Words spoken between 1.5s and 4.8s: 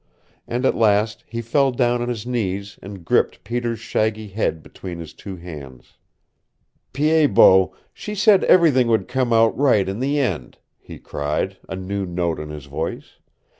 down on his knees and gripped Peter's shaggy head